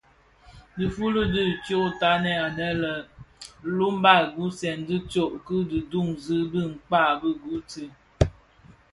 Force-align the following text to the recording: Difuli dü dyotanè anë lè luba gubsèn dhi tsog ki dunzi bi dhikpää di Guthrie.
Difuli 0.77 1.21
dü 1.33 1.43
dyotanè 1.65 2.33
anë 2.45 2.69
lè 2.81 2.93
luba 3.77 4.15
gubsèn 4.35 4.79
dhi 4.87 4.97
tsog 5.09 5.33
ki 5.45 5.79
dunzi 5.91 6.37
bi 6.51 6.59
dhikpää 6.69 7.11
di 7.21 7.29
Guthrie. 7.43 7.91